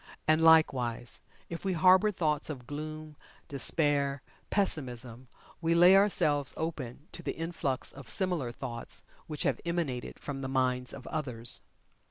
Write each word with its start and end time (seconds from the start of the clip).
And, 0.27 0.41
likewise, 0.41 1.21
if 1.47 1.63
we 1.63 1.73
harbor 1.73 2.09
thoughts 2.09 2.49
of 2.49 2.65
Gloom, 2.65 3.17
Despair, 3.47 4.23
Pessimism, 4.49 5.27
we 5.61 5.75
lay 5.75 5.95
ourselves 5.95 6.55
open 6.57 7.07
to 7.11 7.21
the 7.21 7.33
influx 7.35 7.91
of 7.91 8.09
similar 8.09 8.51
thoughts 8.51 9.03
which 9.27 9.43
have 9.43 9.61
emanated 9.63 10.17
from 10.17 10.41
the 10.41 10.47
minds 10.49 10.91
of 10.91 11.05
others. 11.05 11.61